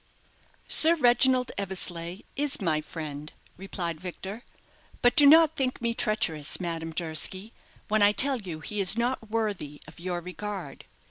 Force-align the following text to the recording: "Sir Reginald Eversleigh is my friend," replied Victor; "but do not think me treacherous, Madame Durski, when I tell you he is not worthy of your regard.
"Sir 0.67 0.95
Reginald 0.95 1.51
Eversleigh 1.59 2.21
is 2.35 2.59
my 2.59 2.81
friend," 2.81 3.31
replied 3.55 4.01
Victor; 4.01 4.43
"but 5.03 5.15
do 5.15 5.27
not 5.27 5.55
think 5.55 5.79
me 5.79 5.93
treacherous, 5.93 6.59
Madame 6.59 6.89
Durski, 6.91 7.53
when 7.87 8.01
I 8.01 8.11
tell 8.11 8.41
you 8.41 8.61
he 8.61 8.79
is 8.79 8.97
not 8.97 9.29
worthy 9.29 9.79
of 9.85 9.99
your 9.99 10.19
regard. 10.19 10.85